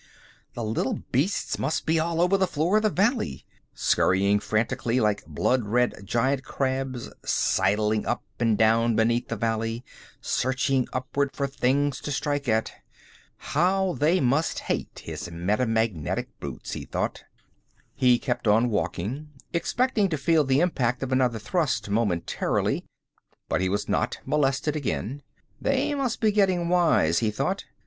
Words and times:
The 0.55 0.63
little 0.63 1.03
beasts 1.11 1.59
must 1.59 1.85
be 1.85 1.99
all 1.99 2.21
over 2.21 2.35
the 2.35 2.47
floor 2.47 2.77
of 2.77 2.81
the 2.81 2.89
valley! 2.89 3.45
Scurrying 3.75 4.39
frantically, 4.39 4.99
like 4.99 5.23
blood 5.27 5.67
red 5.67 5.93
giant 6.05 6.43
crabs, 6.43 7.11
sidling 7.23 8.07
up 8.07 8.23
and 8.39 8.57
down 8.57 8.95
beneath 8.95 9.27
the 9.27 9.35
valley, 9.35 9.85
searching 10.19 10.87
upward 10.91 11.35
for 11.35 11.45
things 11.45 12.01
to 12.01 12.11
strike 12.11 12.49
at. 12.49 12.73
How 13.37 13.93
they 13.93 14.19
must 14.19 14.61
hate 14.61 15.03
his 15.05 15.29
metamagnetic 15.29 16.29
boots, 16.39 16.71
he 16.71 16.85
thought! 16.85 17.23
He 17.93 18.17
kept 18.17 18.47
on 18.47 18.69
walking, 18.69 19.29
expecting 19.53 20.09
to 20.09 20.17
feel 20.17 20.43
the 20.43 20.61
impact 20.61 21.03
of 21.03 21.11
another 21.11 21.37
thrust 21.37 21.91
momentarily, 21.91 22.85
but 23.47 23.61
he 23.61 23.69
was 23.69 23.87
not 23.87 24.17
molested 24.25 24.75
again. 24.75 25.21
They 25.61 25.93
must 25.93 26.19
be 26.21 26.31
getting 26.31 26.69
wise, 26.69 27.19
he 27.19 27.29
thought. 27.29 27.65